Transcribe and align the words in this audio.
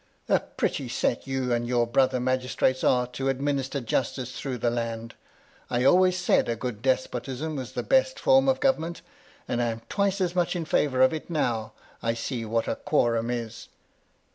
A 0.27 0.39
pretty 0.39 0.89
set 0.89 1.27
you 1.27 1.53
and 1.53 1.67
your 1.67 1.85
brother 1.85 2.19
magistrates 2.19 2.83
are 2.83 3.05
to 3.05 3.29
administer 3.29 3.79
justice 3.81 4.31
through 4.31 4.57
the 4.57 4.71
land! 4.71 5.13
I 5.69 5.83
always 5.83 6.17
said 6.17 6.49
a 6.49 6.55
good 6.55 6.81
despotism 6.81 7.55
was 7.55 7.73
the 7.73 7.83
best 7.83 8.19
form 8.19 8.49
of 8.49 8.59
government; 8.59 9.03
and 9.47 9.61
I 9.61 9.67
am 9.67 9.83
twice 9.89 10.19
as 10.19 10.33
much 10.33 10.55
in 10.55 10.65
favour 10.65 11.03
of 11.03 11.13
it 11.13 11.29
now 11.29 11.73
I 12.01 12.15
see 12.15 12.45
what 12.45 12.67
a 12.67 12.77
quorum 12.77 13.29
is 13.29 13.67